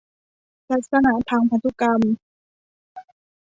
[0.71, 2.01] ลักษณะทางพันธุกรรม